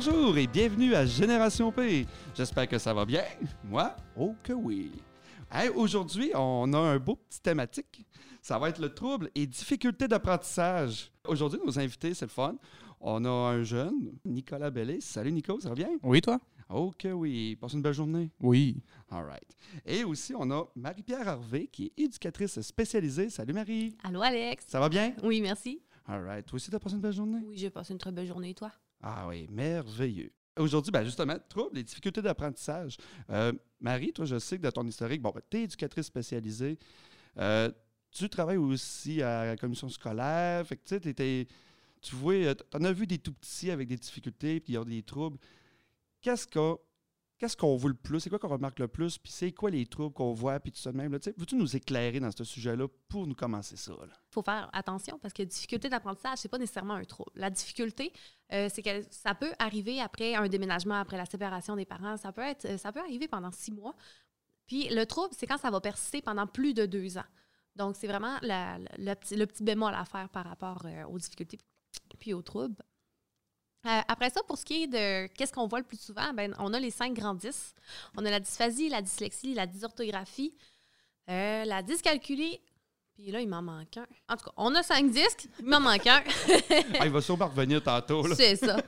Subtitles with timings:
[0.00, 2.06] Bonjour et bienvenue à Génération P.
[2.32, 3.24] J'espère que ça va bien.
[3.64, 4.92] Moi, oh que oui.
[5.50, 8.06] Hey, Aujourd'hui, on a un beau petit thématique.
[8.40, 11.10] Ça va être le trouble et difficulté d'apprentissage.
[11.26, 12.54] Aujourd'hui, nos invités, c'est le fun.
[13.00, 15.00] On a un jeune, Nicolas Bellet.
[15.00, 15.90] Salut Nico, ça va bien?
[16.04, 16.38] Oui, toi?
[16.70, 17.56] Oh que oui.
[17.56, 18.30] Passe une belle journée.
[18.38, 18.80] Oui.
[19.10, 19.50] All right.
[19.84, 23.30] Et aussi, on a Marie-Pierre Harvey, qui est éducatrice spécialisée.
[23.30, 23.96] Salut Marie.
[24.04, 24.64] Allô, Alex?
[24.68, 25.12] Ça va bien?
[25.24, 25.82] Oui, merci.
[26.06, 26.46] All right.
[26.46, 27.40] Toi aussi, t'as passé une belle journée?
[27.44, 28.70] Oui, j'ai passé une très belle journée, toi?
[29.02, 30.32] Ah oui, merveilleux.
[30.58, 32.96] Aujourd'hui, ben justement, troubles et difficultés d'apprentissage.
[33.30, 36.78] Euh, Marie, toi, je sais que de ton historique, bon, ben, tu es éducatrice spécialisée.
[37.38, 37.70] Euh,
[38.10, 40.66] tu travailles aussi à la commission scolaire.
[40.66, 41.46] Fait que t'étais-
[42.00, 44.84] tu vois, tu en as vu des tout petits avec des difficultés puis ils ont
[44.84, 45.38] des troubles.
[46.20, 46.78] Qu'est-ce qu'on
[47.38, 48.20] qu'est-ce qu'on voit le plus?
[48.20, 49.18] C'est quoi qu'on remarque le plus?
[49.18, 50.60] Puis c'est quoi les troubles qu'on voit?
[50.60, 51.10] Puis tout ça de même.
[51.12, 53.92] Veux-tu nous éclairer dans ce sujet-là pour nous commencer ça?
[54.02, 57.30] Il faut faire attention parce que difficulté d'apprentissage, c'est pas nécessairement un trouble.
[57.34, 58.12] La difficulté,
[58.52, 62.16] euh, c'est que ça peut arriver après un déménagement, après la séparation des parents.
[62.16, 63.94] Ça peut, être, ça peut arriver pendant six mois.
[64.66, 67.24] Puis le trouble, c'est quand ça va persister pendant plus de deux ans.
[67.76, 71.58] Donc, c'est vraiment le petit bémol à faire par rapport euh, aux difficultés
[72.18, 72.82] puis aux troubles.
[73.86, 76.54] Euh, après ça, pour ce qui est de qu'est-ce qu'on voit le plus souvent, ben,
[76.58, 77.74] on a les cinq grands 10.
[78.16, 80.52] On a la dysphasie, la dyslexie, la dysorthographie,
[81.30, 82.60] euh, la dyscalculie,
[83.14, 84.06] puis là, il m'en manque un.
[84.28, 86.22] En tout cas, on a cinq disques, il m'en manque un.
[87.00, 88.32] Ah, il va sûrement revenir tantôt.
[88.34, 88.78] c'est ça.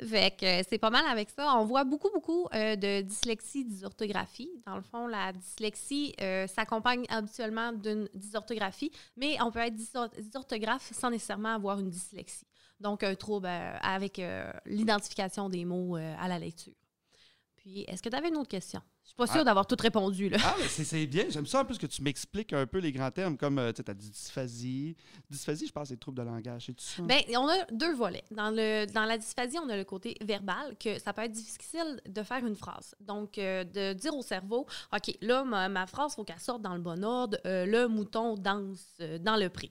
[0.00, 1.54] Fait que euh, c'est pas mal avec ça.
[1.56, 4.50] On voit beaucoup, beaucoup de dyslexie, dysorthographie.
[4.64, 6.14] Dans le fond, la dyslexie
[6.48, 12.46] s'accompagne habituellement d'une dysorthographie, mais on peut être dysor- dysorthographe sans nécessairement avoir une dyslexie.
[12.80, 16.74] Donc, un trouble euh, avec euh, l'identification des mots euh, à la lecture.
[17.56, 18.80] Puis, est-ce que tu avais une autre question?
[19.02, 19.44] Je suis pas sûre Ah.
[19.44, 20.36] d'avoir tout répondu, là.
[20.44, 21.24] Ah, mais c'est bien.
[21.30, 23.94] J'aime ça en plus que tu m'expliques un peu les grands termes comme tu as
[23.94, 24.96] dit dysphasie.
[25.30, 26.66] Dysphasie, je pense, c'est troubles de langage.
[26.66, 27.02] C'est tout ça?
[27.02, 28.24] Bien, on a deux volets.
[28.32, 32.00] Dans, le, dans la dysphasie, on a le côté verbal, que ça peut être difficile
[32.06, 32.94] de faire une phrase.
[33.00, 36.62] Donc, euh, de dire au cerveau, OK, là, ma, ma phrase, il faut qu'elle sorte
[36.62, 37.38] dans le bon ordre.
[37.46, 38.86] Euh, le mouton danse
[39.20, 39.70] dans le pré.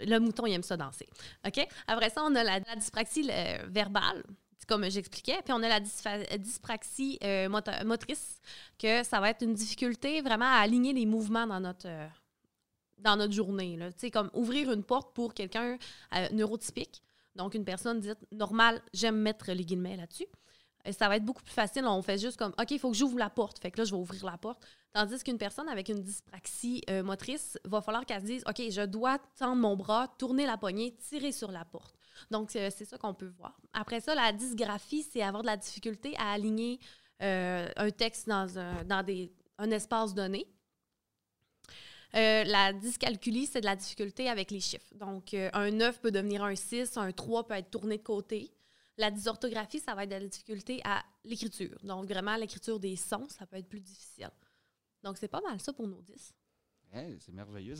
[0.00, 1.08] Le mouton, il aime ça danser.
[1.46, 1.66] OK?
[1.86, 3.30] Après ça, on a la, dyspraxie
[3.68, 4.22] verbale,
[4.66, 5.40] comme j'expliquais.
[5.44, 7.48] Puis on a la dyspraxie euh,
[7.84, 8.40] motrice,
[8.78, 12.06] que ça va être une difficulté vraiment à aligner les mouvements dans notre, euh,
[12.98, 13.78] dans notre journée.
[13.78, 15.78] Tu sais, comme ouvrir une porte pour quelqu'un
[16.14, 17.02] euh, neurotypique.
[17.36, 20.26] Donc, une personne dite normale, j'aime mettre les guillemets là-dessus.
[20.96, 21.84] Ça va être beaucoup plus facile.
[21.86, 23.58] On fait juste comme, OK, il faut que j'ouvre la porte.
[23.58, 24.62] Fait que là, je vais ouvrir la porte.
[24.94, 28.82] Tandis qu'une personne avec une dyspraxie euh, motrice, va falloir qu'elle se dise, OK, je
[28.82, 31.96] dois tendre mon bras, tourner la poignée, tirer sur la porte.
[32.30, 33.60] Donc, c'est ça qu'on peut voir.
[33.72, 36.78] Après ça, la dysgraphie, c'est avoir de la difficulté à aligner
[37.22, 40.46] euh, un texte dans, un, espace donné.
[42.14, 44.94] Euh, la dyscalculie, c'est de la difficulté avec les chiffres.
[44.94, 48.52] Donc, un 9 peut devenir un 6, un 3 peut être tourné de côté.
[48.96, 51.76] La dysorthographie, ça va être de la difficulté à l'écriture.
[51.82, 54.30] Donc, vraiment, l'écriture des sons, ça peut être plus difficile.
[55.04, 56.34] Donc, c'est pas mal ça pour nos 10.
[56.92, 57.74] Hey, c'est merveilleux.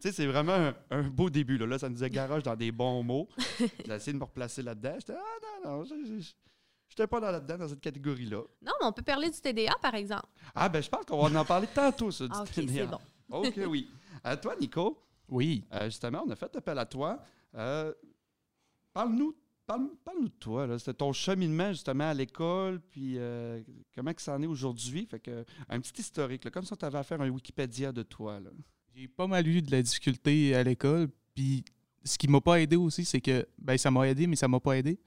[0.00, 1.58] C'est vraiment un, un beau début.
[1.58, 1.66] Là.
[1.66, 3.28] Là, ça nous disait garage dans des bons mots.
[3.58, 4.94] J'ai essayé de me replacer là-dedans.
[4.98, 8.42] J'étais, ah non, non, je n'étais pas dans là-dedans, dans cette catégorie-là.
[8.62, 10.26] Non, mais on peut parler du TDA, par exemple.
[10.54, 12.72] Ah, ben je pense qu'on va en parler tantôt, ça, du Ah, OK, TDA.
[12.72, 12.98] c'est bon.
[13.30, 13.90] OK, oui.
[14.22, 15.64] À toi, Nico, Oui.
[15.72, 17.22] euh, justement, on a fait appel à toi.
[17.54, 17.92] Euh,
[18.92, 19.34] parle-nous
[19.68, 20.66] parle, parle-nous de toi.
[20.66, 20.78] là.
[20.78, 23.60] C'était ton cheminement, justement, à l'école, puis euh,
[23.94, 25.06] comment que ça en est aujourd'hui?
[25.06, 28.40] Fait que, un petit historique, comme ça, tu avais à faire un Wikipédia de toi.
[28.94, 31.08] J'ai pas mal eu de la difficulté à l'école.
[31.34, 31.64] Puis
[32.02, 33.46] ce qui m'a pas aidé aussi, c'est que.
[33.58, 34.98] Ben, ça m'a aidé, mais ça m'a pas aidé.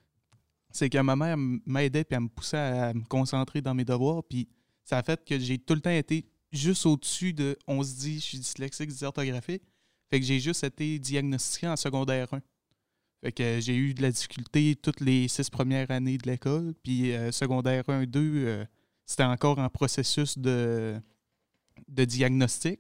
[0.70, 4.24] C'est que ma mère m'aidait puis elle me poussait à me concentrer dans mes devoirs.
[4.24, 4.48] Puis
[4.86, 7.58] ça a fait que j'ai tout le temps été juste au-dessus de.
[7.68, 9.64] On se dit, je suis dyslexique, dysorthographique.
[10.10, 12.42] Fait que j'ai juste été diagnostiqué en secondaire 1.
[13.22, 16.74] Fait que j'ai eu de la difficulté toutes les six premières années de l'école.
[16.84, 18.66] Puis euh, secondaire 1, 2, euh,
[19.06, 21.00] c'était encore en processus de,
[21.88, 22.80] diagnostic.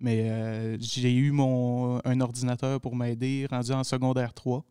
[0.00, 4.64] Mais euh, j'ai eu un ordinateur pour m'aider, rendu en secondaire 3,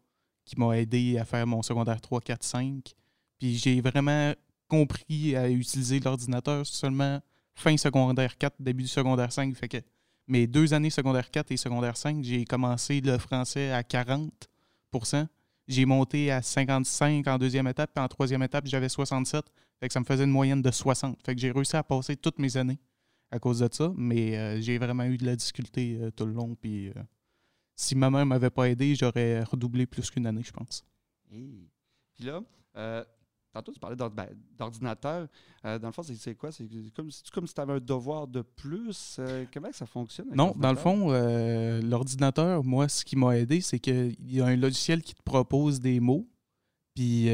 [0.43, 2.93] qui m'a aidé à faire mon secondaire 3, 4, 5.
[3.37, 4.33] Puis j'ai vraiment
[4.67, 7.19] compris à utiliser l'ordinateur seulement
[7.53, 9.55] fin secondaire 4, début du secondaire 5.
[9.55, 9.77] Fait que
[10.27, 14.31] mes deux années secondaire 4 et secondaire 5, j'ai commencé le français à 40
[15.67, 19.45] J'ai monté à 55 en deuxième étape, puis en troisième étape, j'avais 67.
[19.79, 21.19] Fait que ça me faisait une moyenne de 60.
[21.25, 22.79] Fait que j'ai réussi à passer toutes mes années
[23.31, 26.33] à cause de ça, mais euh, j'ai vraiment eu de la difficulté euh, tout le
[26.33, 26.55] long.
[26.55, 26.93] Puis euh,
[27.75, 30.85] si ma mère m'avait pas aidé, j'aurais redoublé plus qu'une année, je pense.
[32.13, 32.43] Puis là,
[33.55, 35.27] tantôt, tu parlais ben, d'ordinateur.
[35.63, 36.51] Euh, dans le fond, c'est- quoi?
[36.51, 39.17] C'est comme, si tu avais un devoir de plus?
[39.19, 40.27] Euh, comment ça fonctionne?
[40.35, 44.45] Non, dans le fond, euh, l'ordinateur, moi, ce qui m'a aidé, c'est qu'il y a
[44.45, 46.27] un logiciel qui te propose des mots.
[46.93, 47.29] Puis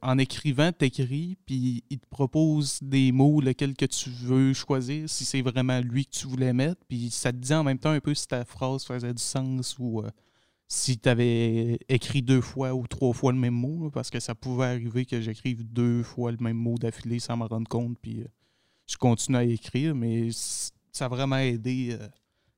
[0.00, 5.26] en écrivant, t'écris, puis il te propose des mots, lequel que tu veux choisir, si
[5.26, 6.80] c'est vraiment lui que tu voulais mettre.
[6.88, 9.76] Puis ça te dit en même temps un peu si ta phrase faisait du sens
[9.78, 10.02] ou
[10.76, 14.18] si tu avais écrit deux fois ou trois fois le même mot, là, parce que
[14.20, 17.96] ça pouvait arriver que j'écrive deux fois le même mot d'affilée sans m'en rendre compte.
[18.00, 18.26] Puis euh,
[18.86, 22.08] je continue à écrire, mais ça a vraiment aidé euh,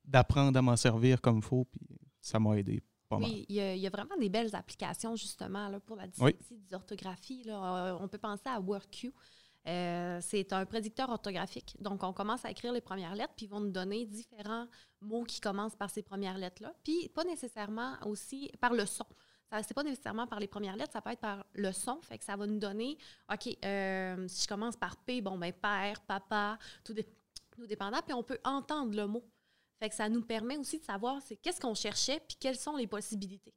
[0.04, 1.64] d'apprendre à m'en servir comme il faut.
[1.66, 1.80] Puis
[2.20, 3.28] ça m'a aidé pas mal.
[3.30, 6.04] Oui, il y, a, il y a vraiment des belles applications justement là, pour la
[6.20, 6.32] Oui.
[6.32, 7.42] dyslexie, d'orthographie.
[7.44, 7.88] là.
[7.92, 9.12] Euh, on peut penser à WordQ.
[9.66, 11.76] Euh, c'est un prédicteur orthographique.
[11.80, 14.66] Donc, on commence à écrire les premières lettres, puis ils vont nous donner différents
[15.00, 16.72] mots qui commencent par ces premières lettres-là.
[16.84, 19.06] Puis, pas nécessairement aussi par le son.
[19.50, 22.00] Ça C'est pas nécessairement par les premières lettres, ça peut être par le son.
[22.02, 22.96] Fait que ça va nous donner,
[23.32, 27.06] OK, euh, si je commence par P, bon, ben père, papa, tout, dé-
[27.50, 27.98] tout dépendant.
[28.02, 29.24] Puis, on peut entendre le mot.
[29.78, 32.86] Fait que ça nous permet aussi de savoir qu'est-ce qu'on cherchait puis quelles sont les
[32.86, 33.52] possibilités.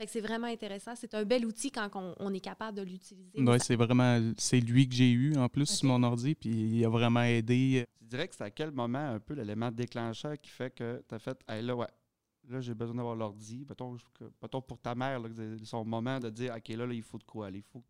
[0.00, 0.96] Fait que c'est vraiment intéressant.
[0.96, 3.38] C'est un bel outil quand on, on est capable de l'utiliser.
[3.38, 6.84] Ouais, c'est vraiment c'est lui que j'ai eu en plus sur mon ordi, puis il
[6.86, 7.84] a vraiment aidé.
[7.98, 11.14] Tu dirais que c'est à quel moment un peu l'élément déclencheur qui fait que tu
[11.14, 11.86] as fait Hey, là, ouais,
[12.48, 13.66] là, j'ai besoin d'avoir l'ordi.
[13.68, 13.94] Mettons,
[14.40, 15.28] mettons pour ta mère, là,
[15.64, 17.58] son moment de dire OK, là, là, il faut de quoi aller.
[17.58, 17.84] Il faut,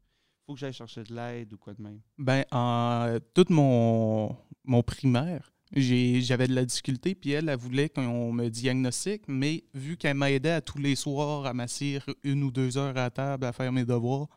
[0.44, 2.00] faut que j'aille chercher de l'aide ou quoi de même.
[2.18, 8.32] Ben, en tout mon, mon primaire, j'avais de la difficulté, puis elle, elle voulait qu'on
[8.32, 12.76] me diagnostique, mais vu qu'elle m'aidait à tous les soirs à m'asseoir une ou deux
[12.76, 14.28] heures à table à faire mes devoirs,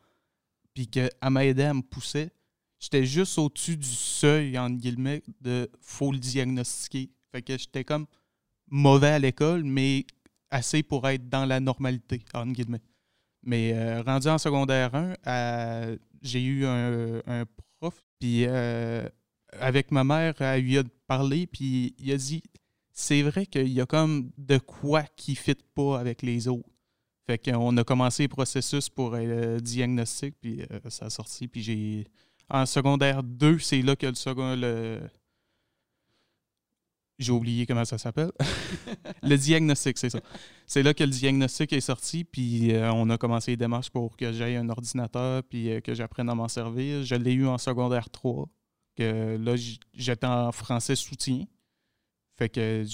[0.74, 2.30] puis qu'elle m'aidait, elle me poussait,
[2.78, 7.10] j'étais juste au-dessus du seuil, entre guillemets, de faut le diagnostiquer.
[7.32, 8.06] Fait que j'étais comme
[8.68, 10.06] mauvais à l'école, mais
[10.50, 12.82] assez pour être dans la normalité, entre guillemets.
[13.42, 17.44] Mais euh, rendu en secondaire 1, euh, j'ai eu un, un
[17.78, 19.06] prof, puis euh,
[19.60, 22.42] avec ma mère, elle lui a parlé, puis il a dit
[22.94, 26.68] c'est vrai qu'il y a comme de quoi qui ne fit pas avec les autres.
[27.26, 31.62] Fait qu'on a commencé le processus pour le diagnostic, puis euh, ça a sorti, puis
[31.62, 32.06] j'ai.
[32.50, 34.54] En secondaire 2, c'est là que le second.
[34.54, 35.00] Le...
[37.18, 38.32] J'ai oublié comment ça s'appelle.
[39.22, 40.20] le diagnostic, c'est ça.
[40.66, 44.16] C'est là que le diagnostic est sorti, puis euh, on a commencé les démarches pour
[44.16, 47.02] que j'aille un ordinateur, puis euh, que j'apprenne à m'en servir.
[47.02, 48.46] Je l'ai eu en secondaire 3,
[48.94, 49.54] que là,
[49.92, 51.44] j'étais en français soutien.
[52.36, 52.84] Fait que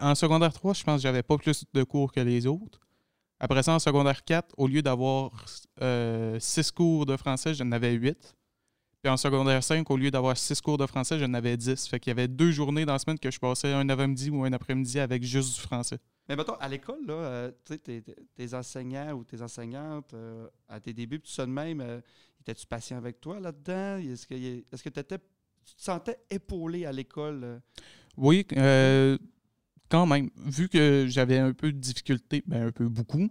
[0.00, 2.80] en secondaire 3, je pense que j'avais pas plus de cours que les autres.
[3.40, 5.32] Après ça, en secondaire 4, au lieu d'avoir
[6.38, 8.34] 6 cours de français, j'en avais 8.
[9.02, 11.86] Puis en secondaire 5, au lieu d'avoir 6 cours de français, j'en avais 10.
[11.86, 14.44] Fait qu'il y avait deux journées dans la semaine que je passais un avant-midi ou
[14.44, 15.98] un après-midi avec juste du français.
[16.28, 18.02] Mais mettons, à l'école, là, euh, tu sais, tes,
[18.34, 22.00] tes enseignants ou tes enseignantes, euh, à tes débuts, tout ça de même, euh,
[22.48, 23.98] étais-tu patient avec toi là-dedans?
[23.98, 27.40] Est-ce que est-ce que t'étais- tu te sentais épaulé à l'école?
[27.44, 27.58] euh?
[28.16, 29.18] Oui, euh,
[29.88, 30.30] quand même.
[30.36, 33.28] Vu que j'avais un peu de difficulté, ben un peu beaucoup,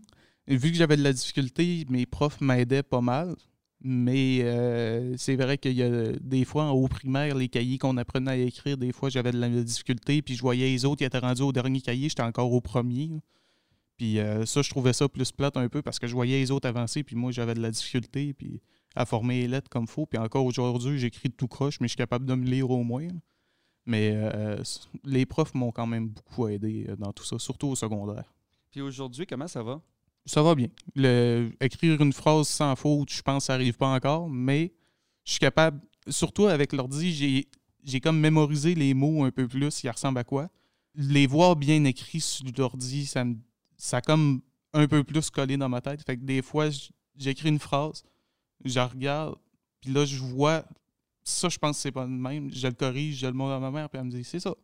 [0.48, 3.36] vu que j'avais de la difficulté, mes profs m'aidaient pas mal.
[3.80, 7.96] Mais euh, c'est vrai qu'il y a des fois en haut primaire, les cahiers qu'on
[7.98, 11.04] apprenait à écrire, des fois j'avais de la difficulté, puis je voyais les autres qui
[11.04, 13.12] étaient rendus au dernier cahier, j'étais encore au premier.
[13.96, 16.68] Puis ça, je trouvais ça plus plate un peu parce que je voyais les autres
[16.68, 18.62] avancer, puis moi j'avais de la difficulté, puis
[18.96, 20.06] à former les lettres comme faut.
[20.06, 23.08] Puis encore aujourd'hui, j'écris tout croche, mais je suis capable de me lire au moins.
[23.86, 24.62] Mais euh,
[25.06, 28.34] les profs m'ont quand même beaucoup aidé euh, dans tout ça, surtout au secondaire.
[28.72, 29.82] Puis aujourd'hui, comment ça va?
[30.26, 30.68] Ça va bien.
[30.94, 34.74] Le- écrire une phrase sans faute, je pense que ça n'arrive pas encore, mais
[35.24, 37.48] je suis capable, surtout avec l'ordi,
[37.84, 40.50] j'ai, comme mémorisé les mots un peu plus, ils ressemblent à quoi.
[40.96, 43.38] Les voir bien écrits sur l'ordi, ça me
[43.78, 44.42] ça a comme
[44.74, 46.04] un peu plus collé dans ma tête.
[46.04, 46.68] Fait que des fois,
[47.16, 48.04] j'écris une phrase,
[48.64, 49.36] je regarde,
[49.82, 50.66] puis là, je vois,
[51.24, 52.52] ça, je pense que c'est pas le même.
[52.54, 54.56] Je le corrige, je le montre à ma mère, puis elle me dit, c'est ça.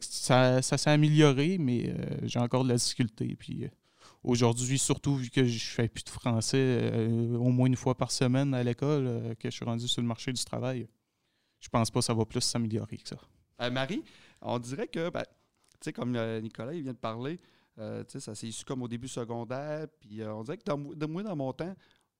[0.00, 3.34] Ça, ça s'est amélioré, mais euh, j'ai encore de la difficulté.
[3.34, 3.68] Puis euh,
[4.22, 8.12] aujourd'hui, surtout vu que je fais plus de français euh, au moins une fois par
[8.12, 10.86] semaine à l'école, que je suis rendu sur le marché du travail,
[11.58, 13.70] je pense pas que ça va plus s'améliorer que ça.
[13.70, 14.04] Marie,
[14.40, 17.38] on dirait que, ben, tu sais, comme Nicolas il vient de parler,
[17.76, 21.36] ça s'est issu comme au début secondaire, puis on dirait que dans, de moi, dans
[21.36, 21.74] mon temps,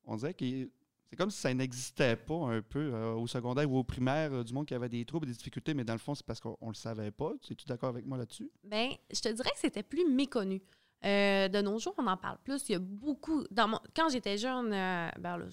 [0.05, 0.69] on dirait que
[1.11, 4.45] c'est comme si ça n'existait pas un peu euh, au secondaire ou au primaire, euh,
[4.45, 6.57] du monde qui avait des troubles, des difficultés, mais dans le fond, c'est parce qu'on
[6.63, 7.33] ne le savait pas.
[7.51, 8.49] Es-tu d'accord avec moi là-dessus?
[8.63, 10.63] Ben, je te dirais que c'était plus méconnu.
[11.05, 12.69] Euh, de nos jours, on en parle plus.
[12.69, 13.43] Il y a beaucoup.
[13.97, 15.47] Quand j'étais jeune, euh, ben là,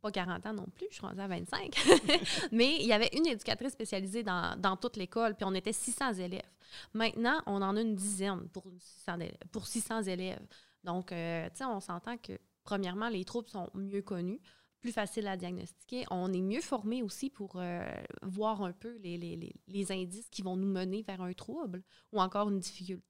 [0.00, 1.76] pas 40 ans non plus, je suis rendue à 25.
[2.52, 6.48] Mais il y avait une éducatrice spécialisée dans, toute l'école, puis on était 600 élèves.
[6.94, 10.46] Maintenant, on en a une dizaine pour, une 600, élèves- pour 600 élèves.
[10.84, 12.32] Donc, tu sais, on s'entend que,
[12.62, 14.40] premièrement, les troubles sont mieux connus,
[14.80, 16.04] plus faciles à diagnostiquer.
[16.10, 17.84] On est mieux formé aussi pour euh,
[18.22, 21.82] voir un peu les, les- les- indices qui vont nous mener vers un trouble
[22.12, 23.04] ou encore une difficulté.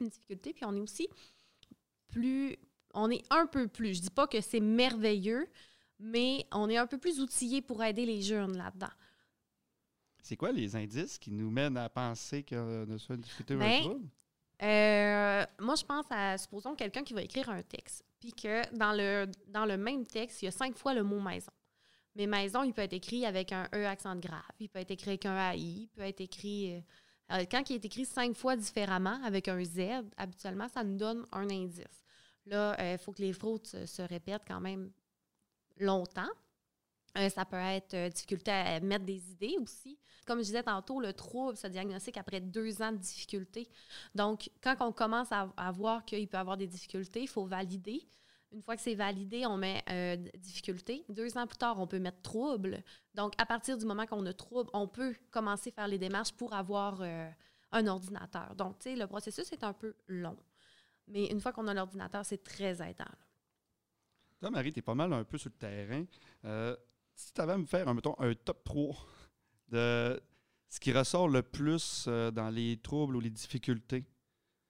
[0.00, 0.52] Une difficulté.
[0.52, 1.08] Puis on est aussi
[2.08, 2.56] plus
[2.94, 3.94] on est un peu plus.
[3.94, 5.48] Je dis pas que c'est merveilleux,
[5.98, 8.90] mais on est un peu plus outillé pour aider les jeunes là-dedans.
[10.22, 13.58] C'est quoi les indices qui nous mènent à penser qu'on a soit une difficulté ou
[13.58, 14.08] un Ben, trouble?
[14.62, 18.92] Euh, moi, je pense à, supposons, quelqu'un qui va écrire un texte, puis que dans
[18.92, 21.50] le, dans le même texte, il y a cinq fois le mot maison.
[22.14, 25.10] Mais maison, il peut être écrit avec un E accent grave, il peut être écrit
[25.10, 26.76] avec un AI, il peut être écrit.
[26.76, 26.80] euh,
[27.32, 31.26] euh, quand il est écrit cinq fois différemment avec un Z, habituellement, ça nous donne
[31.32, 32.04] un indice.
[32.46, 34.92] Là, il faut que les fautes se, se répètent quand même
[35.78, 36.30] longtemps.
[37.18, 39.98] Euh, ça peut être euh, difficulté à mettre des idées aussi.
[40.26, 43.68] Comme je disais tantôt, le trouble se diagnostique après deux ans de difficulté.
[44.14, 48.08] Donc, quand on commence à, voir qu'il peut avoir des difficultés, il faut valider.
[48.50, 51.04] Une fois que c'est validé, on met euh, difficulté.
[51.08, 52.82] Deux ans plus tard, on peut mettre trouble.
[53.14, 56.32] Donc, à partir du moment qu'on a trouble, on peut commencer à faire les démarches
[56.32, 57.02] pour avoir
[57.72, 58.54] un ordinateur.
[58.54, 60.36] Donc, tu sais, le processus est un peu long.
[61.08, 63.04] Mais une fois qu'on a l'ordinateur, c'est très aidant.
[63.04, 63.26] là.
[64.40, 66.04] Toi, Marie, tu es pas mal un peu sur le terrain.
[67.14, 68.94] Si tu avais à me faire, un, mettons, un top 3
[69.68, 70.20] de
[70.68, 74.04] ce qui ressort le plus euh, dans les troubles ou les difficultés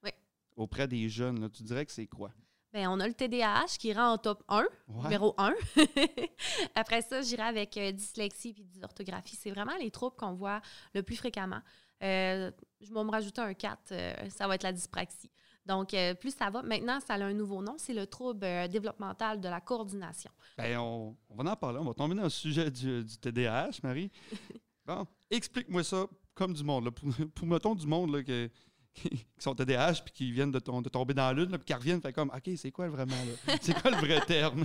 [0.03, 0.11] Oui.
[0.57, 2.31] auprès des jeunes, là, tu dirais que c'est quoi?
[2.73, 4.63] Bien, on a le TDAH qui rend en top 1.
[4.89, 5.03] Ouais.
[5.05, 5.55] numéro 1.
[6.75, 9.37] Après ça, j'irai avec euh, dyslexie puis dysorthographie.
[9.37, 10.63] C'est vraiment les troubles qu'on voit
[10.95, 11.61] le plus fréquemment.
[12.03, 15.31] Euh, je vais me rajouter un 4, euh, ça va être la dyspraxie.
[15.67, 16.63] Donc, euh, plus ça va.
[16.63, 20.31] Maintenant, ça a un nouveau nom, c'est le trouble euh, développemental de la coordination.
[20.59, 21.79] Ben, on, on va en parler.
[21.79, 24.11] On va tomber dans le sujet du, du TDAH, Marie.
[24.85, 26.87] Bon, explique-moi ça comme du monde.
[26.87, 28.51] Là, pour, pour, mettons, du monde là, que-
[28.95, 31.73] qui, sont TDAH puis qui viennent de, tom- de tomber dans la lune, puis qui
[31.73, 33.15] reviennent, fait comme, OK, c'est quoi vraiment,
[33.47, 33.55] là?
[33.63, 34.65] C'est quoi le vrai terme?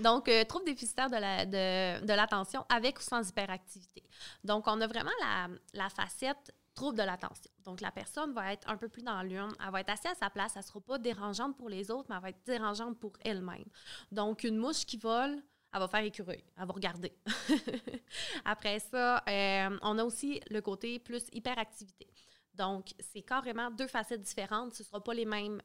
[0.00, 4.02] Donc, euh, trouble déficitaire de la- de, de l'attention avec ou sans hyperactivité.
[4.42, 7.50] Donc, on a vraiment la, la facette trouble de l'attention.
[7.64, 10.14] Donc, la personne va être un peu plus dans l'urne, elle va être assise à
[10.14, 12.98] sa place, elle ne sera pas dérangeante pour les autres, mais elle va être dérangeante
[12.98, 13.64] pour elle-même.
[14.10, 17.12] Donc, une mouche qui vole, elle va faire écureuil, elle va regarder.
[18.44, 22.08] Après ça, euh, on a aussi le côté plus hyperactivité.
[22.54, 24.74] Donc, c'est carrément deux facettes différentes.
[24.74, 25.62] Ce ne sera pas les mêmes,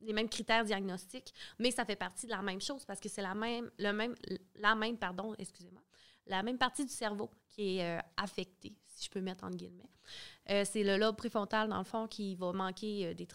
[0.00, 3.22] les mêmes critères diagnostiques, mais ça fait partie de la même chose parce que c'est
[3.22, 4.14] la même, le même,
[4.56, 5.82] la même, pardon, excusez-moi,
[6.26, 9.90] la même partie du cerveau qui est euh, affectée, si je peux mettre entre guillemets.
[10.50, 13.26] Euh, c'est le lobe préfrontal, dans le fond, qui va manquer euh, des,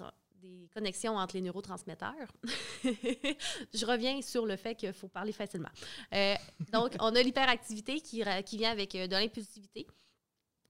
[0.41, 2.31] des connexions entre les neurotransmetteurs.
[2.83, 5.69] je reviens sur le fait qu'il faut parler facilement.
[6.13, 6.35] Euh,
[6.71, 8.23] donc, on a l'hyperactivité qui,
[8.57, 9.87] vient avec de l'impulsivité,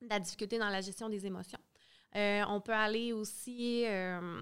[0.01, 1.59] de la difficulté dans la gestion des émotions.
[2.15, 4.39] Euh, on peut aller aussi, euh,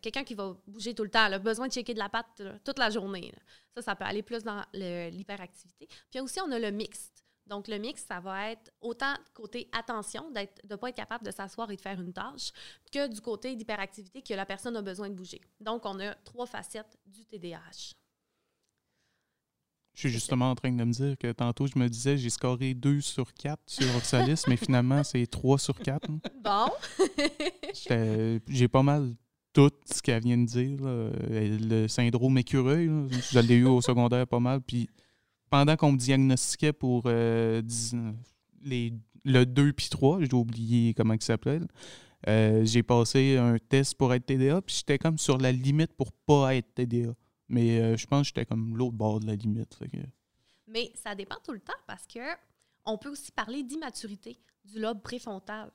[0.00, 2.58] quelqu'un qui va bouger tout le temps, là, besoin de checker de la patte là,
[2.64, 3.30] toute la journée.
[3.32, 3.42] là.
[3.74, 5.86] Ça, ça peut aller plus dans l'hyperactivité.
[6.10, 7.23] Puis aussi, on a le mixte.
[7.46, 11.24] Donc, le mix, ça va être autant côté attention, d'être- de ne pas être capable
[11.26, 12.52] de s'asseoir et de faire une tâche,
[12.90, 15.40] que du côté d'hyperactivité, que la personne a besoin de bouger.
[15.60, 17.92] Donc, on a trois facettes du TDAH.
[19.92, 22.74] Je suis justement en train de me dire que tantôt, je me disais, j'ai scoré
[22.74, 26.10] 2 sur 4 sur Oxalis, mais finalement, c'est 3 sur 4.
[26.10, 26.18] hein.
[26.42, 26.66] Bon.
[28.48, 29.14] J'ai pas mal
[29.52, 30.80] tout ce qu'elle vient de dire.
[30.82, 30.88] là.
[30.88, 34.60] Euh, Le syndrome écureuil, là, je l'ai eu au secondaire pas mal.
[34.62, 34.88] Puis
[35.50, 37.62] pendant qu'on me diagnostiquait pour euh,
[38.62, 38.92] les,
[39.24, 41.66] le 2 puis 3, j'ai oublié comment il s'appelait, là,
[42.28, 46.12] euh, j'ai passé un test pour être TDA, puis j'étais comme sur la limite pour
[46.12, 47.14] pas être TDA.
[47.48, 49.78] Mais euh, je pense que j'étais comme l'autre bord de la limite.
[50.66, 52.20] Mais ça dépend tout le temps parce que
[52.86, 55.70] on peut aussi parler d'immaturité du lobe préfrontal.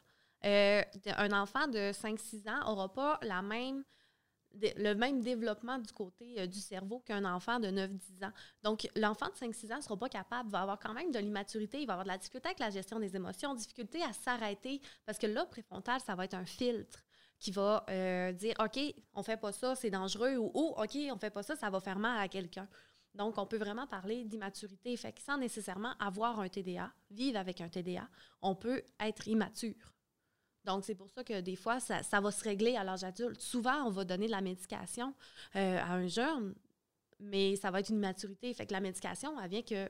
[0.45, 0.81] Euh,
[1.17, 3.83] un enfant de 5-6 ans n'aura pas la même,
[4.53, 8.32] le même développement du côté euh, du cerveau qu'un enfant de 9-10 ans.
[8.63, 11.82] Donc, l'enfant de 5-6 ans ne sera pas capable, va avoir quand même de l'immaturité,
[11.82, 15.18] il va avoir de la difficulté avec la gestion des émotions, difficulté à s'arrêter, parce
[15.18, 17.03] que lobe préfrontal, ça va être un filtre
[17.39, 18.79] qui va euh, dire OK,
[19.13, 21.79] on fait pas ça, c'est dangereux, ou Oh, OK, on fait pas ça, ça va
[21.79, 22.68] faire mal à quelqu'un.
[23.15, 24.96] Donc, on peut vraiment parler d'immaturité.
[24.98, 28.08] Fait sans nécessairement avoir un TDA, vivre avec un TDA,
[28.41, 29.94] on peut être immature.
[30.69, 33.41] Donc, c'est pour ça que des fois, ça, va se régler à l'âge adulte.
[33.41, 35.15] Souvent, on va donner de la médication
[35.55, 36.53] euh, à un jeune,
[37.19, 38.53] mais ça va être une immaturité.
[38.53, 39.89] Fait que la médication, elle vient que, elle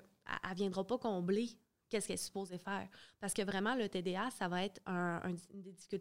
[0.51, 1.49] ne viendra pas combler
[1.89, 2.87] qu'est-ce qu'elle est supposée faire.
[3.19, 5.35] Parce que vraiment, le TDA, ça va être un- un-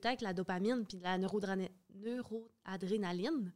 [0.05, 3.53] avec la dopamine puis la neuroadrénaline.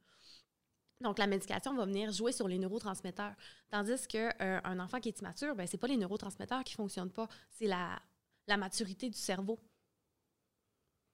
[1.00, 3.36] Donc, la médication va venir jouer sur les neurotransmetteurs.
[3.70, 7.12] Tandis qu'un enfant qui est immature, ben, ce n'est pas les neurotransmetteurs qui ne fonctionnent
[7.12, 7.96] pas, c'est la,
[8.48, 9.60] la maturité du cerveau.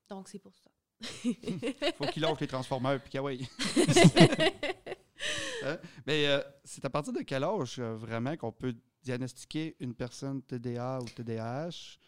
[0.09, 0.71] Donc, c'est pour ça.
[1.97, 3.49] faut qu'il lâche les transformeurs, puis kawaii.
[5.65, 5.77] Hein?
[6.07, 10.41] Mais euh, c'est à partir de quel âge euh, vraiment qu'on peut diagnostiquer une personne
[10.43, 11.99] TDA ou TDAH?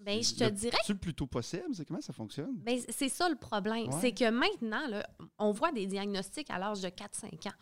[0.00, 1.74] Ben, je te le- dirais C'est le plus tôt possible?
[1.74, 2.56] C'est comment ça fonctionne?
[2.56, 3.88] Ben, c'est ça le problème.
[3.88, 4.00] Ouais.
[4.00, 5.06] C'est que maintenant, là,
[5.38, 7.54] on voit des diagnostics à l'âge de 4-5 ans.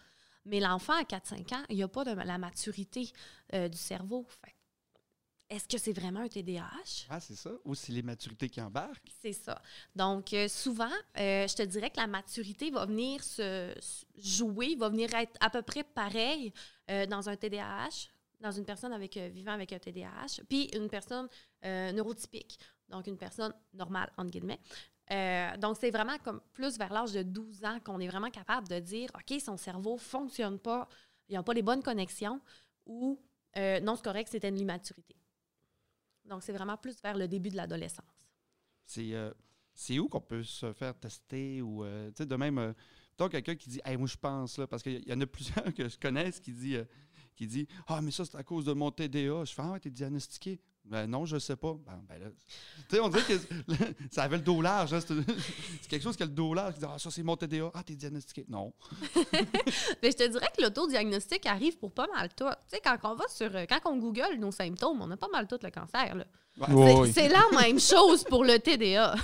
[0.45, 3.11] Mais l'enfant à 4-5 ans, il n'y a pas de la maturité
[3.55, 4.27] euh, du cerveau.
[4.45, 4.55] Fait
[5.49, 7.07] Est-ce que c'est vraiment un TDAH?
[7.09, 7.53] Ah, c'est ça?
[7.65, 9.09] Ou c'est les maturités qui embarquent?
[9.23, 9.63] C'est ça.
[9.95, 14.75] Donc, euh, souvent, euh, je te dirais que la maturité va venir se, se jouer,
[14.75, 16.53] va venir être à peu près pareil
[16.91, 18.09] euh, dans un TDAH,
[18.41, 21.29] dans une personne avec, vivant avec un TDAH, puis une personne
[21.63, 24.61] neurotypique, donc une personne normale, entre guillemets.
[25.59, 28.79] Donc, c'est vraiment comme plus vers l'âge de 12 ans qu'on est vraiment capable de
[28.79, 30.87] dire, OK, son cerveau ne fonctionne pas,
[31.29, 32.41] il n'y a pas les bonnes connexions,
[32.85, 33.19] ou
[33.57, 35.17] non, c'est correct, c'était une immaturité.
[36.29, 38.05] Donc, c'est vraiment plus vers le début de l'adolescence.
[38.85, 39.33] C'est euh,
[39.75, 42.73] c'est où qu'on peut se faire tester ou euh, tu sais de même euh,
[43.11, 45.75] mettons quelqu'un qui dit hey moi je pense là parce qu'il y en a plusieurs
[45.75, 46.77] que je connaisse qui dit
[47.35, 49.91] qui dit ah mais ça c'est à cause de mon TDA je fais ah t'es
[49.91, 52.27] diagnostiqué ben non je sais pas ben, ben là
[52.89, 53.35] tu sais on dirait que
[54.11, 55.01] ça avait le dos large hein,
[55.81, 57.71] c'est quelque chose qui a le dos large qui dit ah ça c'est mon TDA
[57.75, 58.73] ah t'es diagnostiqué non
[60.03, 62.45] Mais je te dirais que l'autodiagnostic arrive pour pas mal tout.
[62.69, 63.55] Tu sais, quand on va sur.
[63.55, 66.15] euh, Quand on Google nos symptômes, on a pas mal tout le cancer.
[66.15, 66.25] là.
[66.59, 66.75] Ouais.
[66.75, 67.13] Ouais, C'est- ouais.
[67.13, 69.15] C'est la même chose pour le TDA.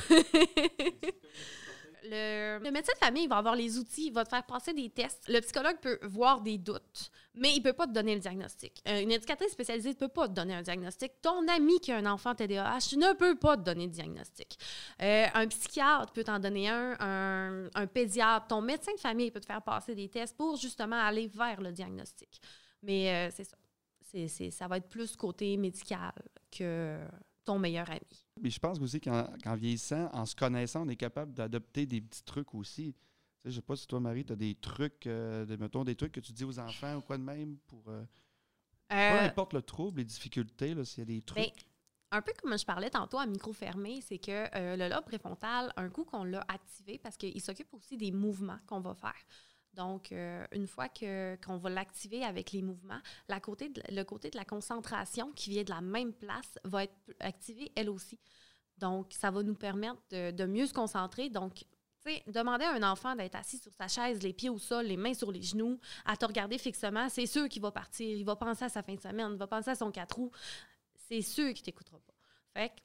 [2.05, 5.29] Le, médecin de famille va avoir les outils, il va te faire passer des tests.
[5.29, 8.83] Le psychologue peut voir des doutes, mais il ne peut pas te donner le diagnostic.
[8.89, 11.13] Euh, une éducatrice spécialisée ne peut pas te donner un diagnostic.
[11.23, 14.59] Ton ami qui a un enfant TDAH ne peut pas te donner de diagnostic.
[15.01, 18.49] Euh, un psychiatre peut t'en donner un, un, un pédiatre.
[18.49, 21.71] Ton médecin de famille peut te faire passer des tests pour justement aller vers le
[21.73, 22.41] diagnostic.
[22.83, 23.57] Mais euh, c'est ça.
[24.13, 26.13] C'est- ça va être plus côté médical
[26.51, 26.99] que
[27.45, 28.27] ton meilleur ami.
[28.41, 32.25] mais je pense aussi qu'en vieillissant en se connaissant on est capable d'adopter des petits
[32.25, 32.95] trucs aussi
[33.45, 36.13] je sais pas si toi Marie tu as des trucs euh, de, mettons des trucs
[36.13, 38.03] que tu dis aux enfants ou quoi de même pour euh,
[38.89, 41.39] Peu Euh, importe le trouble, les difficultés, s'il y a des trucs.
[41.39, 41.51] Ben,
[42.13, 45.89] un peu comme je parlais tantôt à micro fermé, c'est que le lobe préfrontal, un
[45.89, 49.15] coup qu'on l'a activé, parce qu'il s'occupe aussi des mouvements qu'on va faire.
[49.75, 53.39] Donc, euh, une fois qu'on va l'activer avec les mouvements, le
[54.03, 58.19] côté de la concentration qui vient de la même place va être activé elle aussi.
[58.79, 61.31] Donc, ça va nous permettre de, mieux se concentrer.
[61.31, 61.65] Donc, tu
[62.05, 64.97] sais, demander à un enfant d'être assis sur sa chaise, les pieds au sol, les
[64.97, 68.17] mains sur les genoux, à te regarder fixement, c'est sûr qu'il va partir.
[68.17, 70.33] Il va penser à sa fin de semaine, il va penser à son quatre roues.
[71.09, 72.15] C'est sûr qu'il t'écoutera pas.
[72.55, 72.81] Fait que,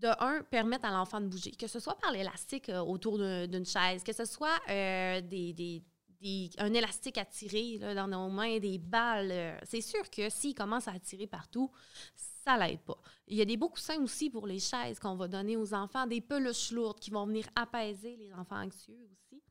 [0.00, 3.46] de un, permettre à l'enfant de bouger, que ce soit par l'élastique euh, autour d'un-
[3.46, 5.82] d'une chaise, que ce soit euh, des, des-
[6.58, 9.30] un élastique à tirer dans nos mains, des balles.
[9.30, 11.70] euh, c'est sûr que s'il commence à tirer partout,
[12.14, 12.98] ça l'aide pas.
[13.28, 16.06] Il y a des beaux coussins aussi pour les chaises qu'on va donner aux enfants,
[16.06, 19.42] des peluches lourdes qui vont venir apaiser les enfants anxieux aussi.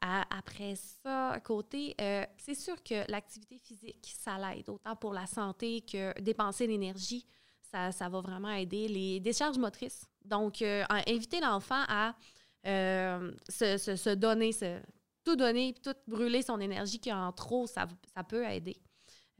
[0.00, 1.94] Après ça, à côté,
[2.36, 7.24] c'est sûr que l'activité physique, ça l'aide, autant pour la santé que dépenser l'énergie.
[7.72, 10.04] Ça, va vraiment aider les décharges motrices.
[10.24, 12.14] Donc, euh, inviter l'enfant à
[12.66, 14.80] euh, se, donner, se-
[15.24, 17.86] tout donner, tout brûler son énergie qui en trop, ça,
[18.28, 18.76] peut aider.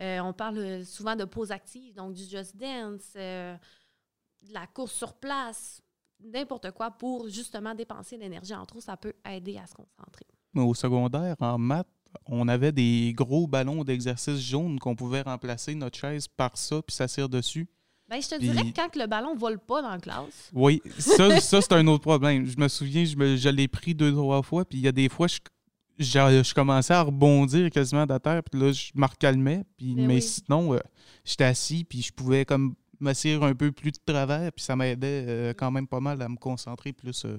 [0.01, 3.55] Euh, on parle souvent de pause active, donc du just dance, de
[4.51, 5.83] la course sur place,
[6.19, 10.27] n'importe quoi pour justement dépenser l'énergie en trop, ça peut aider à se concentrer.
[10.55, 11.87] Au secondaire, en maths,
[12.27, 16.95] on avait des gros ballons d'exercice jaunes qu'on pouvait remplacer notre chaise par ça puis
[16.95, 17.69] s'asseoir dessus.
[18.13, 20.83] Ben, je te Puis- dirais que quand le ballon vole pas dans la classe, Oui,
[20.99, 22.45] ça, ça c'est un autre problème.
[22.47, 24.93] Je me souviens, je, me- je l'ai pris deux, trois fois, puis il y a
[24.93, 25.39] des fois, je,
[25.99, 29.65] je, je commençais à rebondir quasiment de terre, puis là, je me recalmais.
[29.79, 30.23] Puis, Ben mais oui.
[30.23, 30.79] sinon, euh,
[31.25, 35.25] j'étais assis, puis je pouvais comme m'asseoir un peu plus de travers, puis ça m'aidait
[35.29, 37.25] euh, quand même pas mal à me concentrer plus.
[37.25, 37.39] euh.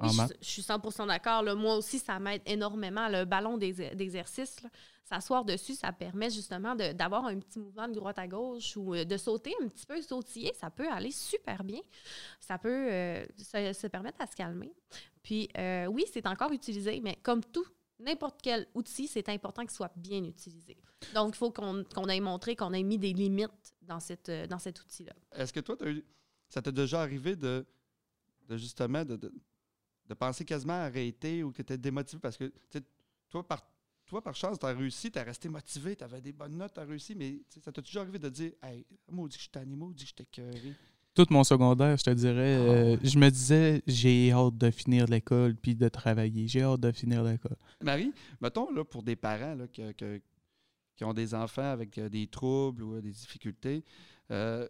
[0.00, 0.32] Oui, En je, maths.
[0.40, 1.42] je suis 100% d'accord.
[1.56, 3.08] Moi aussi, ça m'aide énormément.
[3.08, 4.70] Le ballon d'ex- d'exercice, là,
[5.12, 9.04] s'asseoir dessus, ça permet justement d'avoir un petit mouvement de droite à gauche ou euh,
[9.04, 10.52] de sauter un petit peu, sautiller.
[10.54, 11.80] Ça peut aller super bien.
[12.40, 14.72] Ça peut euh, se, se permettre à se calmer.
[15.22, 17.66] Puis, euh, oui, c'est encore utilisé, mais comme tout,
[17.98, 20.76] n'importe quel outil, c'est important qu'il soit bien utilisé.
[21.14, 24.80] Donc, il faut qu'on qu'on ait montré qu'on ait mis des limites dans, euh, cet
[24.80, 25.12] outil-là.
[25.32, 26.04] Est-ce que toi, t'as eu-
[26.48, 27.66] ça t'est déjà arrivé de,
[28.50, 29.32] justement de,
[30.18, 32.52] penser quasiment à arrêter ou que tu es démotivé parce que
[33.30, 33.64] toi, par,
[34.06, 36.74] toi, par chance, tu as réussi, tu as resté motivé, tu avais des bonnes notes,
[36.74, 39.58] tu as réussi, mais ça t'a toujours arrivé de dire Hey, maudit que je suis
[39.58, 40.74] animé, maudit que je t'écœuré.
[41.14, 45.54] Tout mon secondaire, je te dirais, euh, je me disais, j'ai hâte de finir l'école
[45.56, 46.48] puis de travailler.
[46.48, 47.56] J'ai hâte de finir l'école.
[47.82, 50.20] Marie, mettons là, pour des parents là, que- que-
[50.96, 53.84] qui ont des enfants avec euh, des troubles ou euh, des difficultés,
[54.30, 54.66] euh,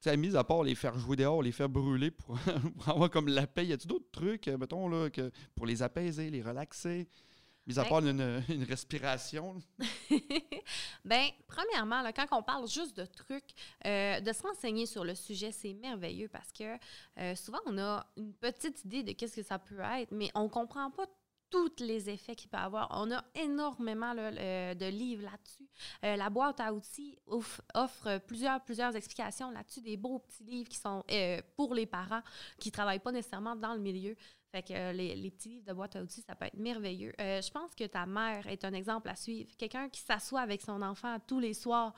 [0.00, 2.36] tu sais, mis à part les faire jouer dehors, les faire brûler pour,
[2.76, 6.30] pour avoir comme la paix, y a-tu d'autres trucs, mettons, là, que, pour les apaiser,
[6.30, 7.08] les relaxer?
[7.66, 9.56] Mis à Ben- part une, une respiration.
[11.04, 13.50] ben, premièrement, là, quand on parle juste de trucs,
[13.84, 16.76] euh, de se renseigner sur le sujet, c'est merveilleux parce que
[17.18, 20.48] euh, souvent, on a une petite idée de qu'est-ce que ça peut être, mais on
[20.48, 21.06] comprend pas
[21.48, 22.88] tous les effets qu'il peut avoir.
[22.90, 24.32] On a énormément là,
[24.74, 25.68] de livres là-dessus.
[26.04, 30.68] Euh, la boîte à outils off- offre plusieurs, plusieurs explications là-dessus, des beaux petits livres
[30.68, 32.22] qui sont euh, pour les parents
[32.58, 34.16] qui travaillent pas nécessairement dans le milieu.
[34.56, 37.12] Fait que euh, les, les petits livres de boîte à outils, ça peut être merveilleux.
[37.20, 39.50] Euh, je pense que ta mère est un exemple à suivre.
[39.58, 41.92] Quelqu'un qui s'assoit avec son enfant tous les soirs.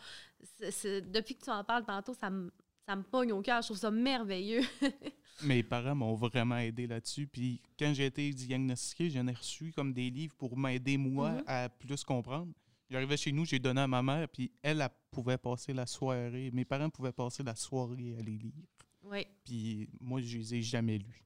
[0.60, 2.50] Depuis que tu en parles tantôt, ça me,
[2.84, 3.62] ça me pogne au cœur.
[3.62, 4.62] Je trouve ça merveilleux.
[5.44, 7.28] Mes parents m'ont vraiment aidé là-dessus.
[7.28, 11.44] Puis quand j'ai été diagnostiqué, j'en ai reçu comme des livres pour m'aider moi Mhm.
[11.46, 12.52] à plus comprendre.
[12.90, 16.50] J'arrivais chez nous, j'ai donné à ma mère, puis elle, elle pouvait passer la soirée.
[16.52, 18.64] Mes parents pouvaient passer la soirée à les lire.
[19.04, 21.24] oui, Puis moi, je les ai jamais lus.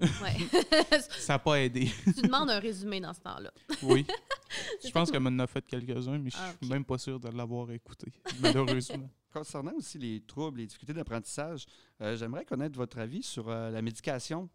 [0.00, 0.60] Ouais.
[1.18, 1.90] Ça n'a pas aidé.
[2.04, 3.52] tu demandes un résumé dans ce temps-là.
[3.82, 4.06] oui.
[4.84, 7.28] Je pense qu'elle m'en a fait quelques-uns, mais je Ah, suis même pas sûr de
[7.28, 8.10] l'avoir écouté,
[8.40, 9.08] malheureusement.
[9.32, 11.66] Concernant aussi les troubles, les difficultés d'apprentissage,
[12.00, 14.48] euh, j'aimerais connaître votre avis sur euh, la médication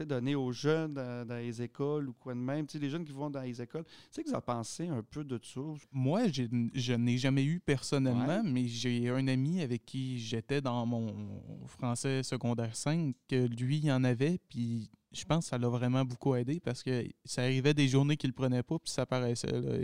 [0.00, 2.66] donnée aux jeunes dans, dans les écoles ou quoi de même.
[2.74, 3.84] Les jeunes qui vont dans les écoles.
[3.84, 5.60] Tu sais que vous en pensez un peu de ça?
[5.92, 8.42] Moi, je n'ai jamais eu personnellement, Ouais.
[8.42, 11.14] mais j'ai un ami avec qui j'étais dans mon
[11.66, 16.04] français secondaire 5, que lui, il en avait, puis je pense que ça l'a vraiment
[16.04, 19.52] beaucoup aidé parce que ça arrivait des journées qu'il le prenait pas, puis ça paraissait.
[19.60, 19.76] Là,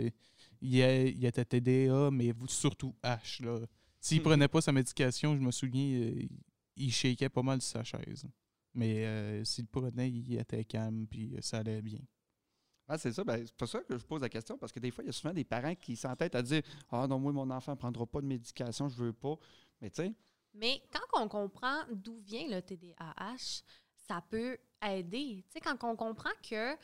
[0.61, 3.41] il, il était TDA, mais surtout H.
[4.01, 6.11] S'il prenait pas sa médication, je me souviens,
[6.75, 8.25] il shakeait pas mal sur sa chaise.
[8.79, 11.99] Mais euh, s'il le prenait, il était calme, puis ça allait bien.
[12.87, 13.25] Ah, c'est ça.
[13.25, 15.09] Ben, c'est pour ça que je pose la question, parce que des fois, il y
[15.09, 18.05] a souvent des parents qui s'entêtent à dire Ah non, moi, mon enfant ne prendra
[18.05, 19.35] pas de médication, je veux pas.
[19.81, 20.13] Mais tu sais,
[20.53, 23.63] Mais quand on comprend d'où vient le TDAH,
[24.07, 25.43] ça peut aider.
[25.47, 26.77] Tu sais, quand on comprend que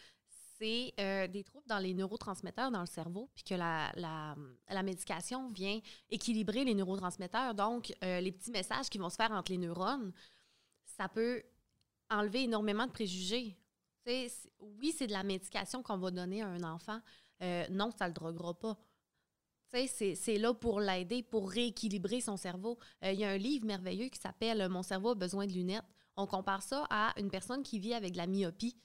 [0.59, 4.35] c'est euh, des troubles dans les neurotransmetteurs dans le cerveau, puis que la, la,
[4.69, 5.79] la médication vient
[6.09, 10.13] équilibrer les neurotransmetteurs, donc euh, les petits messages qui vont se faire entre les neurones,
[10.97, 11.41] ça peut
[12.09, 13.57] enlever énormément de préjugés.
[14.07, 16.99] Oui, c'est de la médication qu'on va donner à un enfant.
[17.41, 18.77] Euh, non, ça ne le droguera pas.
[19.67, 22.77] C'est là pour l'aider, pour rééquilibrer son cerveau.
[23.03, 25.83] Euh, Il y a un livre merveilleux qui s'appelle Mon cerveau a besoin de lunettes.
[26.15, 28.77] On compare ça à une personne qui vit avec de la myopie.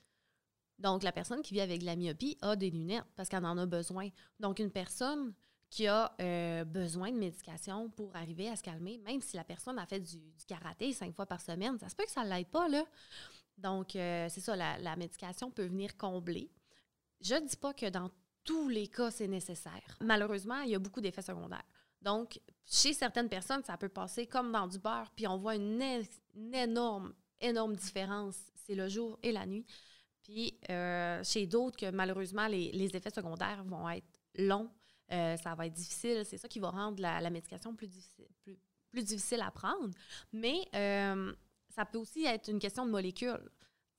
[0.78, 3.59] Donc, la personne qui vit avec de la myopie a des lunettes parce qu'elle en
[3.59, 4.09] a besoin.
[4.40, 5.35] Donc, une personne
[5.70, 9.78] qui a euh, besoin de médication pour arriver à se calmer, même si la personne
[9.78, 12.48] a fait du, karaté cinq fois par semaine, ça se peut que ça ne l'aide
[12.48, 12.85] pas, là.
[13.56, 16.50] Donc, euh, c'est ça, la, médication peut venir combler.
[17.20, 18.11] Je ne dis pas que dans
[18.42, 19.96] tous les cas, c'est nécessaire.
[20.00, 21.62] Malheureusement, il y a beaucoup d'effets secondaires.
[22.02, 25.83] Donc, chez certaines personnes, ça peut passer comme dans du beurre, puis on voit une
[26.52, 28.37] énorme, énorme différence.
[28.54, 29.66] C'est le jour et la nuit.
[30.22, 34.06] Puis, euh, chez d'autres, que malheureusement, les, les effets secondaires vont être
[34.37, 34.70] longs.
[35.12, 36.23] Euh, ça va être difficile.
[36.25, 38.29] C'est ça qui va rendre la, médication plus difficile,
[38.92, 39.90] plus, difficile à prendre.
[40.33, 41.33] Mais euh,
[41.68, 43.51] ça peut aussi être une question de molécules.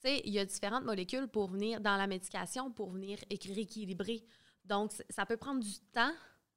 [0.04, 3.54] Tu sais, il y a différentes molécules pour venir dans la médication pour venir équi-
[3.54, 4.24] rééquilibrer.
[4.66, 6.12] Donc, ça peut prendre du temps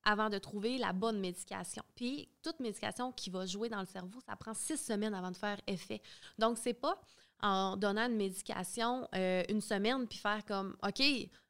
[0.05, 1.83] avant de trouver la bonne médication.
[1.95, 5.37] Puis, toute médication qui va jouer dans le cerveau, ça prend six semaines avant de
[5.37, 6.01] faire effet.
[6.39, 7.01] Donc, c'est pas
[7.41, 11.03] en donnant une médication euh, une semaine puis faire comme OK,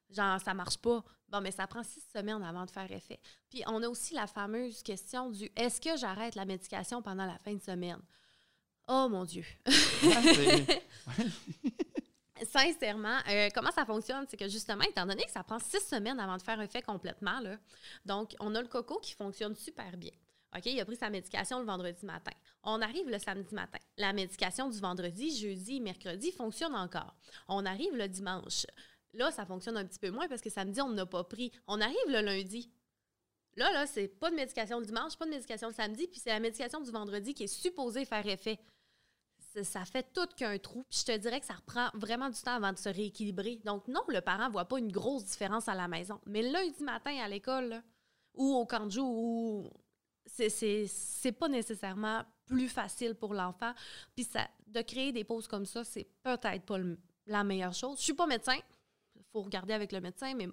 [0.09, 1.03] genre ça marche pas.
[1.29, 3.19] Bon, mais ça prend six semaines avant de faire effet.
[3.49, 7.37] Puis on a aussi la fameuse question du est-ce que j'arrête la médication pendant la
[7.39, 7.99] fin de semaine?
[8.87, 9.43] Oh mon Dieu!
[12.43, 14.25] Sincèrement, euh, comment ça fonctionne?
[14.29, 17.39] C'est que justement, étant donné que ça prend six semaines avant de faire effet complètement,
[17.39, 17.57] là,
[18.05, 20.11] donc on a le coco qui fonctionne super bien.
[20.55, 22.31] OK, il a pris sa médication le vendredi matin.
[22.63, 23.79] On arrive le samedi matin.
[23.97, 27.13] La médication du vendredi, jeudi, mercredi fonctionne encore.
[27.47, 28.65] On arrive le dimanche.
[29.15, 31.51] Là, ça fonctionne un petit peu moins parce que samedi, on n'a pas pris.
[31.67, 32.69] On arrive le lundi.
[33.55, 36.29] Là, là, c'est pas de médication le dimanche, pas de médication le samedi, puis c'est
[36.29, 38.59] la médication du vendredi qui est supposée faire effet.
[39.63, 40.83] Ça- fait tout qu'un trou.
[40.89, 43.61] Puis je te dirais que ça reprend vraiment du temps avant de se rééquilibrer.
[43.63, 46.19] Donc, non, le parent ne voit pas une grosse différence à la maison.
[46.25, 47.81] Mais lundi matin à l'école,
[48.33, 49.69] ou au camp de jour, ou
[50.25, 53.73] c'est- pas nécessairement plus facile pour l'enfant.
[54.13, 56.77] Puis ça, de créer des pauses comme ça, c'est peut-être pas
[57.25, 57.97] la meilleure chose.
[57.99, 58.57] Je suis pas médecin.
[59.35, 60.47] Faut regarder avec le médecin, mais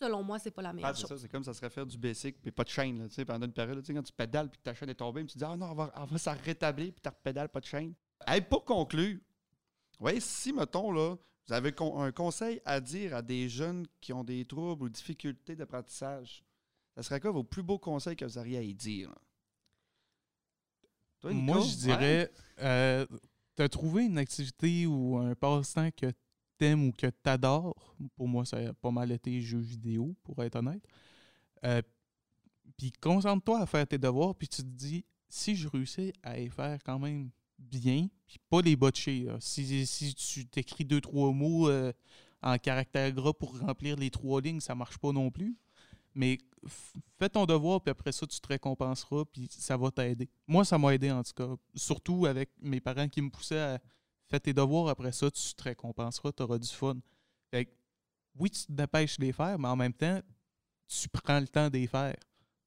[0.00, 1.08] selon moi, c'est pas la meilleure Ah, chose.
[1.08, 2.98] ça, c'est comme ça serait faire du basic puis pas de chaîne.
[2.98, 4.96] Là, tu sais, pendant une période, tu quand tu pédales puis que ta chaîne est
[4.96, 7.60] tombée, tu dis Ah non, on va, on va s'en rétablir puis tu repédales pas
[7.60, 7.94] de chaîne.
[8.26, 9.20] Hey, pour conclure,
[10.00, 11.14] ouais, si, mettons, là,
[11.46, 14.88] vous avez con- un conseil à dire à des jeunes qui ont des troubles ou
[14.88, 16.42] difficultés d'apprentissage,
[16.96, 19.14] ça serait quoi vos plus beaux conseils que vous auriez à y dire?
[21.20, 23.06] Toi, Moi, je dirais, euh,
[23.54, 26.12] t'as trouvé une activité ou un passe-temps que
[26.58, 27.96] t'aimes ou que t'adores.
[28.16, 30.82] Pour moi, ça a pas mal été jeux vidéo, pour être honnête.
[31.64, 31.82] Euh,
[32.76, 36.50] puis concentre-toi à faire tes devoirs, puis tu te dis, si je réussis à les
[36.50, 39.28] faire quand même bien, puis pas les botcher.
[39.40, 41.92] Si, si tu t'écris deux, trois mots euh,
[42.42, 45.56] en caractère gras pour remplir les trois lignes, ça marche pas non plus.
[46.14, 46.38] Mais
[47.18, 50.28] fais ton devoir, puis après ça, tu te récompenseras, puis ça va t'aider.
[50.46, 51.54] Moi, ça m'a aidé en tout cas.
[51.74, 53.80] Surtout avec mes parents qui me poussaient à
[54.28, 56.96] faire tes devoirs, après ça, tu te récompenseras, tu auras du fun.
[57.50, 57.70] Fait que,
[58.38, 60.20] oui, tu te dépêches de les faire, mais en même temps,
[60.88, 62.16] tu prends le temps de les faire.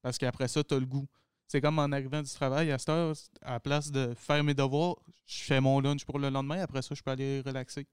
[0.01, 1.07] Parce qu'après ça, tu as le goût.
[1.47, 4.53] C'est comme en arrivant du travail, à cette heure, à la place de faire mes
[4.53, 6.61] devoirs, je fais mon lunch pour le lendemain.
[6.61, 7.87] Après ça, je peux aller relaxer.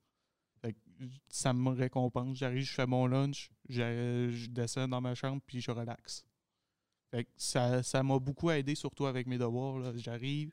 [0.61, 0.79] Fait que
[1.29, 2.37] ça me récompense.
[2.37, 6.27] J'arrive, je fais mon lunch, je, descends dans ma chambre, puis je relaxe.
[7.11, 9.97] Fait que ça m'a beaucoup aidé, surtout avec mes devoirs.
[9.97, 10.51] J'arrive,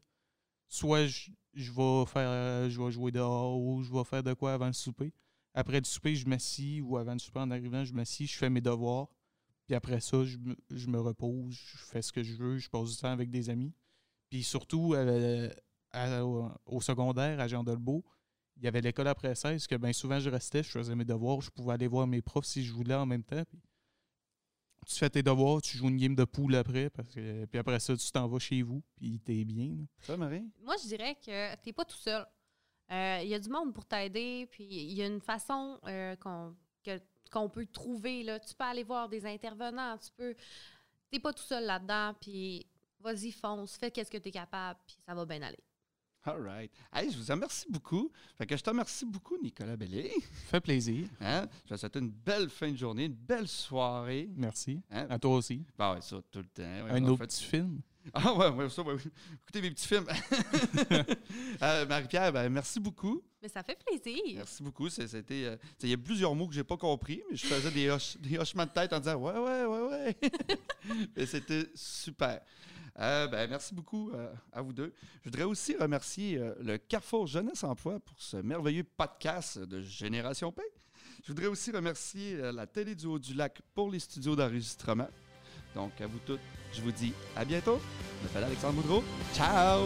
[0.73, 4.53] soit je, vais faire euh, je vais jouer dehors ou je vais faire de quoi
[4.53, 5.13] avant le souper.
[5.53, 8.49] Après le souper, je m'assis ou avant le souper en arrivant, je m'assis, je fais
[8.49, 9.07] mes devoirs.
[9.67, 12.69] Puis après ça, je me, je me repose, je fais ce que je veux, je
[12.69, 13.71] passe du temps avec des amis.
[14.31, 15.47] Puis surtout, euh,
[16.65, 18.03] au, secondaire, à Jean Dolbeau,
[18.57, 21.41] il y avait l'école après 16, que bien souvent je restais, je faisais mes devoirs,
[21.41, 23.43] je pouvais aller voir mes profs si je voulais en même temps.
[24.85, 27.79] Tu fais tes devoirs, tu joues une game de poule après, parce que, puis après
[27.79, 29.85] ça, tu t'en vas chez vous, puis t'es bien.
[30.01, 30.45] Ça, Marie?
[30.63, 32.25] Moi, je dirais que t'es pas tout seul.
[32.91, 36.15] Euh, Il y a du monde pour t'aider, puis il y a une façon euh,
[36.17, 38.23] qu'on peut trouver.
[38.23, 38.39] Là.
[38.39, 40.35] Tu peux aller voir des intervenants, tu peux.
[41.09, 42.65] T'es pas tout seul là-dedans, puis
[42.99, 45.59] vas-y, fonce, fais qu'est-ce que tu es capable, puis ça va bien aller.
[46.25, 46.71] All right.
[46.93, 48.09] Hey, je vous remercie beaucoup.
[48.37, 50.13] Fait que je te remercie beaucoup, Nicolas Bellé.
[50.49, 51.05] Fait plaisir.
[51.19, 51.47] Hein?
[51.65, 54.29] Je te souhaite une belle fin de journée, une belle soirée.
[54.37, 54.81] Merci.
[54.89, 55.05] Hein?
[55.09, 55.65] À toi aussi.
[55.77, 56.61] Bah ouais, ça, tout le temps.
[56.63, 57.81] Ouais, Un autre fait- petit film.
[58.13, 58.95] Ah ouais, ouais, ça, ouais.
[58.95, 60.05] Écoutez mes petits films.
[61.61, 63.21] Euh, Marie-Pierre, ben, merci beaucoup.
[63.41, 64.21] Mais ça fait plaisir.
[64.35, 64.89] Merci beaucoup.
[64.89, 67.89] C'était, euh, il y a plusieurs mots que j'ai pas compris, mais je faisais des,
[67.89, 70.17] hoche- des hochements de tête en disant ouais, ouais, ouais, ouais.
[71.15, 72.41] Mais c'était super.
[72.99, 74.93] Euh, ben, merci beaucoup euh, à vous deux.
[75.23, 80.51] Je voudrais aussi remercier euh, le Carrefour Jeunesse Emploi pour ce merveilleux podcast de Génération
[80.51, 80.61] P.
[81.23, 85.07] Je voudrais aussi remercier la Télé du Haut-du-Lac pour les studios d'enregistrement.
[85.73, 86.41] Donc, à vous toutes,
[86.73, 87.79] je vous dis à bientôt.
[88.19, 89.03] Je m'appelle Alexandre Boudreau.
[89.33, 89.85] Ciao!